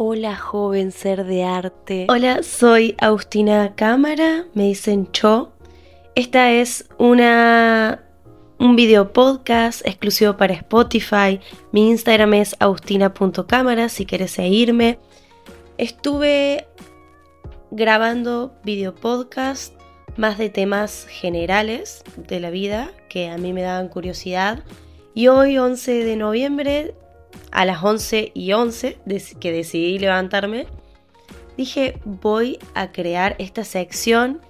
[0.00, 2.06] Hola joven ser de arte.
[2.08, 5.50] Hola, soy Agustina Cámara, me dicen Cho.
[6.14, 8.04] Esta es una
[8.60, 11.40] un video podcast exclusivo para Spotify.
[11.72, 15.00] Mi Instagram es agustina.cámara si quieres seguirme.
[15.78, 16.68] Estuve
[17.72, 19.74] grabando video podcast
[20.16, 24.62] más de temas generales de la vida que a mí me daban curiosidad.
[25.12, 26.94] Y hoy, 11 de noviembre,
[27.50, 28.98] a las 11 y 11,
[29.40, 30.66] que decidí levantarme,
[31.56, 34.40] dije voy a crear esta sección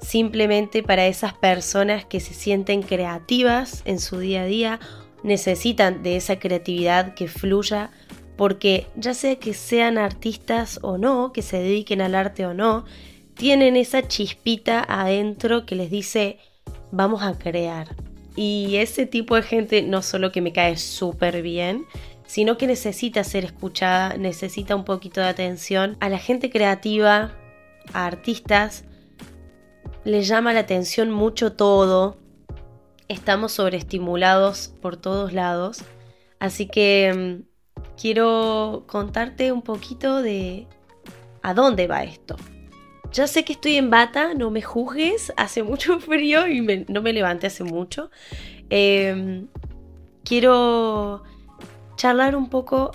[0.00, 4.80] simplemente para esas personas que se sienten creativas en su día a día,
[5.22, 7.90] necesitan de esa creatividad que fluya,
[8.36, 12.84] porque ya sea que sean artistas o no, que se dediquen al arte o no,
[13.34, 16.38] tienen esa chispita adentro que les dice
[16.90, 17.94] vamos a crear.
[18.34, 21.86] Y ese tipo de gente no solo que me cae súper bien,
[22.32, 25.98] sino que necesita ser escuchada, necesita un poquito de atención.
[26.00, 27.36] A la gente creativa,
[27.92, 28.86] a artistas,
[30.04, 32.16] le llama la atención mucho todo.
[33.06, 35.84] Estamos sobreestimulados por todos lados.
[36.38, 40.66] Así que mm, quiero contarte un poquito de
[41.42, 42.36] a dónde va esto.
[43.12, 47.12] Ya sé que estoy en bata, no me juzgues, hace mucho frío y no me
[47.12, 48.10] levanté hace mucho.
[48.70, 49.48] Em,
[50.24, 51.24] quiero
[52.02, 52.90] charlar un poco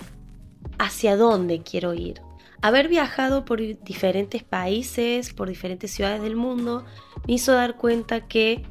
[0.78, 2.20] hacia dónde quiero ir.
[2.60, 6.84] Haber viajado por diferentes países, por diferentes ciudades del mundo,
[7.26, 8.66] me hizo dar cuenta que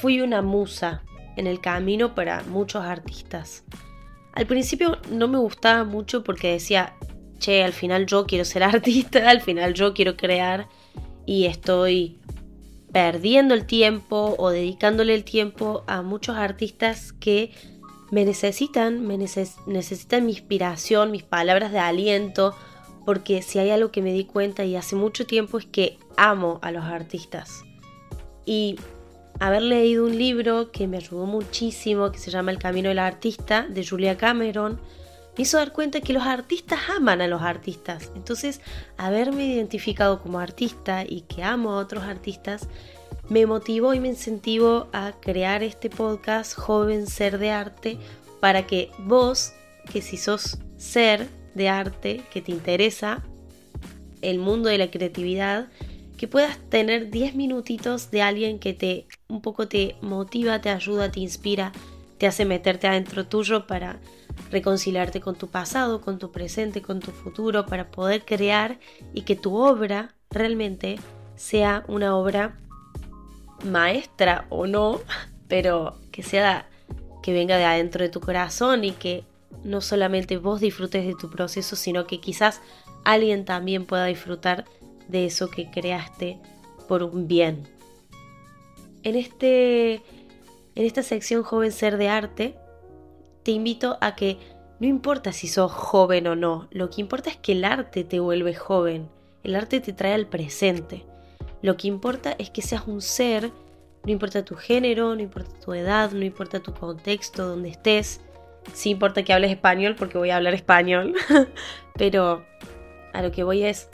[0.00, 1.04] fui una musa
[1.36, 3.62] en el camino para muchos artistas.
[4.32, 6.96] Al principio no me gustaba mucho porque decía,
[7.38, 10.66] che, al final yo quiero ser artista, al final yo quiero crear
[11.24, 12.18] y estoy
[12.92, 17.52] perdiendo el tiempo o dedicándole el tiempo a muchos artistas que
[18.12, 22.54] me necesitan, me necesitan mi inspiración, mis palabras de aliento,
[23.06, 26.58] porque si hay algo que me di cuenta y hace mucho tiempo es que amo
[26.60, 27.64] a los artistas.
[28.44, 28.76] Y
[29.40, 33.66] haber leído un libro que me ayudó muchísimo, que se llama El Camino del Artista,
[33.66, 34.78] de Julia Cameron,
[35.34, 38.12] me hizo dar cuenta que los artistas aman a los artistas.
[38.14, 38.60] Entonces,
[38.98, 42.68] haberme identificado como artista y que amo a otros artistas,
[43.32, 47.96] me motivó y me incentivó a crear este podcast Joven Ser de Arte
[48.40, 49.54] para que vos,
[49.90, 53.24] que si sos ser de arte, que te interesa
[54.20, 55.68] el mundo de la creatividad,
[56.18, 61.10] que puedas tener 10 minutitos de alguien que te un poco te motiva, te ayuda,
[61.10, 61.72] te inspira,
[62.18, 63.98] te hace meterte adentro tuyo para
[64.50, 68.78] reconciliarte con tu pasado, con tu presente, con tu futuro, para poder crear
[69.14, 70.98] y que tu obra realmente
[71.34, 72.58] sea una obra
[73.64, 75.00] maestra o no,
[75.48, 76.68] pero que sea
[77.22, 79.24] que venga de adentro de tu corazón y que
[79.64, 82.60] no solamente vos disfrutes de tu proceso, sino que quizás
[83.04, 84.64] alguien también pueda disfrutar
[85.08, 86.38] de eso que creaste
[86.88, 87.68] por un bien.
[89.02, 90.02] En, este, en
[90.74, 92.56] esta sección Joven Ser de Arte,
[93.42, 94.38] te invito a que
[94.80, 98.20] no importa si sos joven o no, lo que importa es que el arte te
[98.20, 99.08] vuelve joven,
[99.44, 101.04] el arte te trae al presente.
[101.62, 103.50] Lo que importa es que seas un ser,
[104.04, 108.20] no importa tu género, no importa tu edad, no importa tu contexto, donde estés,
[108.72, 111.14] sí importa que hables español porque voy a hablar español,
[111.96, 112.44] pero
[113.12, 113.88] a lo que voy es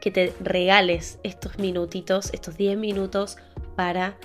[0.00, 3.36] que te regales estos minutitos, estos 10 minutos
[3.76, 4.16] para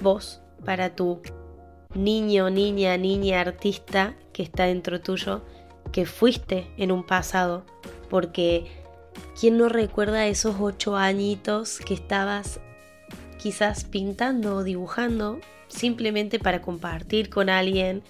[0.00, 1.20] vos, para tu
[1.94, 5.42] niño, niña, niña artista que está dentro tuyo,
[5.92, 7.64] que fuiste en un pasado,
[8.08, 8.66] porque
[9.38, 12.60] ¿quién no recuerda esos ocho añitos que estabas
[13.38, 18.02] quizás pintando o dibujando simplemente para compartir con alguien,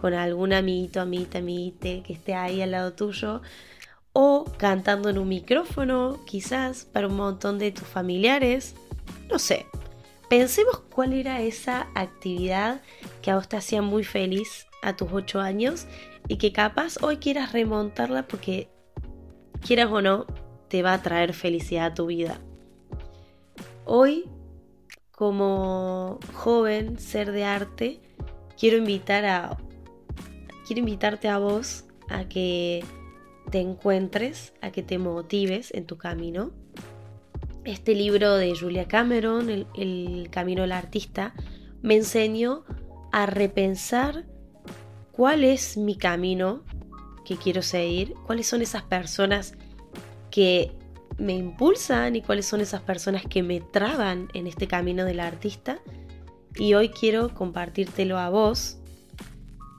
[0.00, 3.42] con algún amiguito, amita, amiguite que esté ahí al lado tuyo,
[4.12, 8.74] o cantando en un micrófono, quizás para un montón de tus familiares,
[9.30, 9.66] no sé.
[10.28, 12.82] Pensemos cuál era esa actividad
[13.22, 15.86] que a vos te hacía muy feliz a tus 8 años
[16.28, 18.68] y que capaz hoy quieras remontarla porque
[19.60, 20.26] quieras o no,
[20.68, 22.40] te va a traer felicidad a tu vida.
[23.84, 24.24] Hoy,
[25.12, 28.00] como joven ser de arte,
[28.58, 29.56] quiero invitar a
[30.66, 32.84] quiero invitarte a vos a que
[33.50, 36.50] te encuentres, a que te motives en tu camino.
[37.64, 41.34] Este libro de Julia Cameron, el, el Camino del Artista,
[41.80, 42.64] me enseñó
[43.12, 44.26] a repensar
[45.12, 46.62] cuál es mi camino
[47.24, 49.54] que quiero seguir, cuáles son esas personas
[50.30, 50.72] que
[51.18, 55.78] me impulsan y cuáles son esas personas que me traban en este camino del artista.
[56.56, 58.78] Y hoy quiero compartírtelo a vos.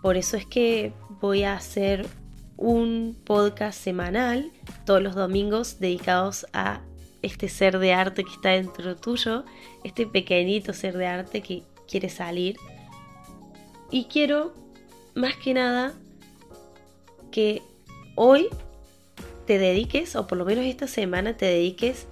[0.01, 2.05] Por eso es que voy a hacer
[2.57, 4.51] un podcast semanal
[4.85, 6.81] todos los domingos dedicados a
[7.21, 9.43] este ser de arte que está dentro tuyo,
[9.83, 12.57] este pequeñito ser de arte que quiere salir.
[13.91, 14.53] Y quiero,
[15.15, 15.93] más que nada,
[17.31, 17.61] que
[18.15, 18.49] hoy
[19.49, 22.05] te dediques, o por lo menos esta semana te dediques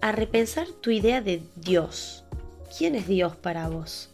[0.00, 2.22] a repensar tu idea de Dios.
[2.78, 4.08] ¿Quién es Dios para vos?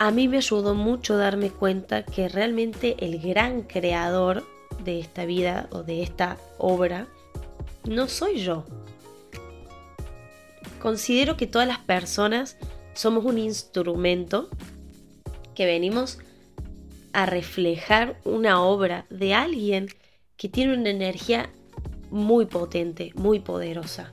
[0.00, 4.44] A mí me ayudó mucho darme cuenta que realmente el gran creador
[4.84, 7.06] de esta vida o de esta obra
[7.84, 8.64] no soy yo.
[10.82, 12.56] Considero que todas las personas
[12.94, 14.48] somos un instrumento
[15.54, 16.18] que venimos
[17.16, 19.88] a reflejar una obra de alguien
[20.36, 21.48] que tiene una energía
[22.10, 24.12] muy potente, muy poderosa.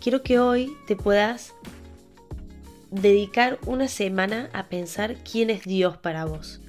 [0.00, 1.54] Quiero que hoy te puedas
[2.90, 6.60] dedicar una semana a pensar quién es Dios para vos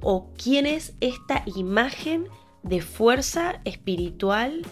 [0.00, 2.28] o quién es esta imagen
[2.62, 4.64] de fuerza espiritual,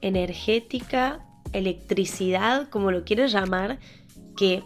[0.00, 3.78] energética, electricidad, como lo quieras llamar,
[4.36, 4.64] que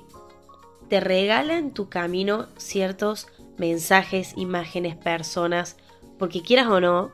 [0.88, 3.26] te regala en tu camino ciertos
[3.58, 5.76] mensajes, imágenes, personas,
[6.18, 7.10] porque quieras o no,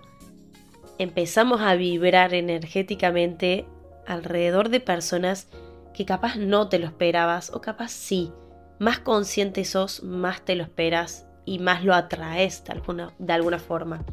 [0.99, 3.67] empezamos a vibrar energéticamente
[4.07, 5.49] alrededor de personas
[5.95, 8.33] que capaz no te lo esperabas o capaz sí.
[8.79, 13.59] Más consciente sos, más te lo esperas y más lo atraes de alguna, de alguna
[13.59, 14.05] forma.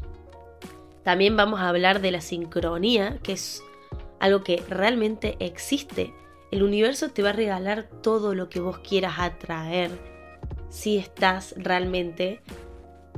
[1.02, 3.62] También vamos a hablar de la sincronía, que es
[4.20, 6.12] algo que realmente existe.
[6.50, 10.09] El universo te va a regalar todo lo que vos quieras atraer
[10.70, 12.40] si estás realmente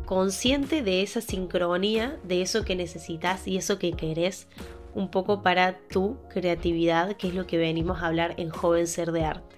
[0.04, 4.48] consciente de esa sincronía, de eso que necesitas y eso que querés
[4.94, 9.12] un poco para tu creatividad, que es lo que venimos a hablar en Joven Ser
[9.12, 9.56] de Arte.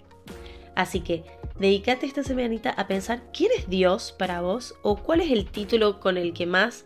[0.75, 1.25] Así que
[1.59, 6.01] dedícate esta semanita a pensar quién es Dios para vos o cuál es el título
[6.01, 6.85] con el que más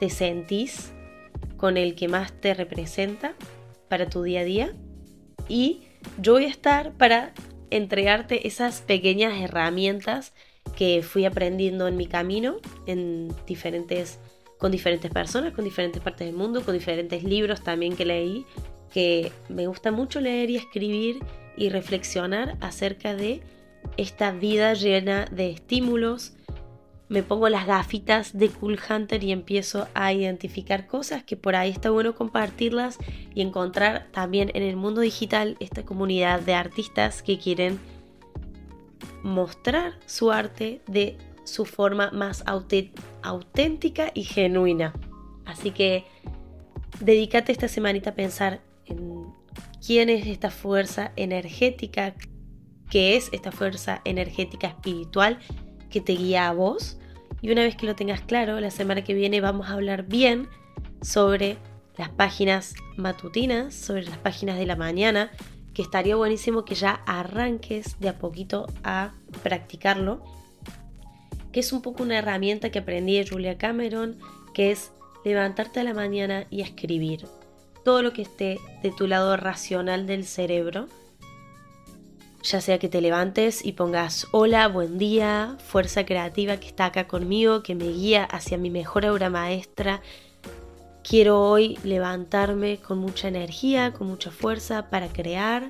[0.00, 0.92] te sentís,
[1.56, 3.34] con el que más te representa
[3.88, 4.72] para tu día a día.
[5.48, 5.82] Y
[6.18, 7.32] yo voy a estar para
[7.76, 10.32] entregarte esas pequeñas herramientas
[10.76, 14.18] que fui aprendiendo en mi camino en diferentes
[14.58, 18.46] con diferentes personas, con diferentes partes del mundo, con diferentes libros también que leí,
[18.92, 21.18] que me gusta mucho leer y escribir
[21.56, 23.42] y reflexionar acerca de
[23.96, 26.34] esta vida llena de estímulos.
[27.12, 31.68] Me pongo las gafitas de Cool Hunter y empiezo a identificar cosas que por ahí
[31.68, 32.96] está bueno compartirlas
[33.34, 37.78] y encontrar también en el mundo digital esta comunidad de artistas que quieren
[39.22, 44.94] mostrar su arte de su forma más auténtica y genuina.
[45.44, 46.06] Así que
[46.98, 49.26] dedícate esta semanita a pensar en
[49.86, 52.14] quién es esta fuerza energética,
[52.88, 55.40] qué es esta fuerza energética espiritual
[55.90, 56.96] que te guía a vos.
[57.42, 60.48] Y una vez que lo tengas claro, la semana que viene vamos a hablar bien
[61.02, 61.58] sobre
[61.98, 65.30] las páginas matutinas, sobre las páginas de la mañana,
[65.74, 69.12] que estaría buenísimo que ya arranques de a poquito a
[69.42, 70.22] practicarlo,
[71.50, 74.18] que es un poco una herramienta que aprendí de Julia Cameron,
[74.54, 74.92] que es
[75.24, 77.26] levantarte a la mañana y escribir
[77.84, 80.86] todo lo que esté de tu lado racional del cerebro,
[82.42, 87.06] ya sea que te levantes y pongas hola, buen día, fuerza creativa que está acá
[87.06, 90.02] conmigo, que me guía hacia mi mejor obra maestra,
[91.02, 95.68] Quiero hoy levantarme con mucha energía, con mucha fuerza para crear,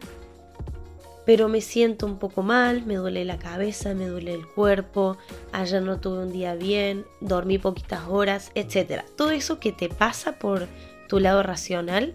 [1.25, 5.17] pero me siento un poco mal, me duele la cabeza, me duele el cuerpo,
[5.53, 9.05] ayer no tuve un día bien, dormí poquitas horas, etc.
[9.17, 10.69] Todo eso que te pasa por
[11.09, 12.15] tu lado racional,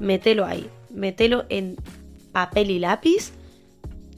[0.00, 1.76] mételo ahí, mételo en
[2.32, 3.32] papel y lápiz,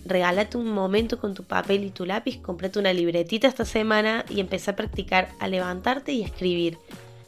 [0.05, 4.41] regálate un momento con tu papel y tu lápiz, comprate una libretita esta semana y
[4.41, 6.79] empecé a practicar a levantarte y a escribir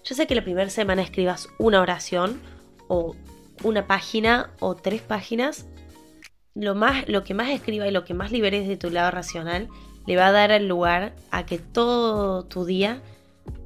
[0.04, 2.40] yo sé que la primera semana escribas una oración
[2.88, 3.14] o
[3.62, 5.66] una página o tres páginas.
[6.54, 9.68] Lo, más, lo que más escriba y lo que más liberes de tu lado racional
[10.06, 13.02] le va a dar el lugar a que todo tu día,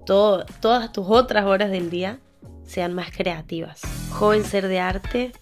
[0.05, 2.19] todas tus otras horas del día
[2.67, 3.81] sean más creativas.
[4.11, 5.33] Joven ser de arte,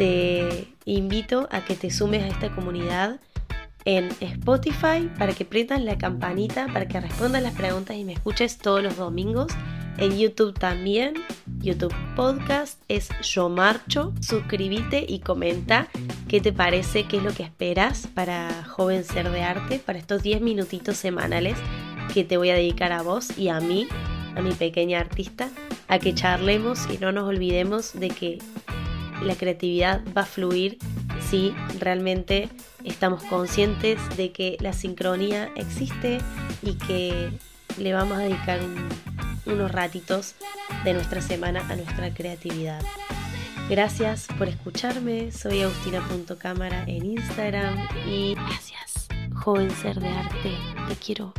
[0.00, 3.20] te invito a que te sumes a esta comunidad
[3.84, 8.56] en Spotify para que prendas la campanita, para que respondas las preguntas y me escuches
[8.56, 9.52] todos los domingos
[9.98, 11.16] en YouTube también,
[11.58, 14.14] YouTube Podcast es Yo Marcho.
[14.22, 15.88] Suscríbete y comenta
[16.28, 20.22] qué te parece, qué es lo que esperas para Joven Ser de Arte, para estos
[20.22, 21.58] 10 minutitos semanales
[22.14, 23.86] que te voy a dedicar a vos y a mí,
[24.34, 25.50] a mi pequeña artista,
[25.88, 28.38] a que charlemos y no nos olvidemos de que
[29.22, 30.78] la creatividad va a fluir
[31.28, 32.48] si realmente
[32.84, 36.18] estamos conscientes de que la sincronía existe
[36.62, 37.30] y que
[37.78, 38.88] le vamos a dedicar un
[39.46, 40.34] unos ratitos
[40.84, 42.82] de nuestra semana a nuestra creatividad.
[43.68, 50.52] Gracias por escucharme, soy agustina.cámara en Instagram y gracias, joven ser de arte,
[50.88, 51.32] te quiero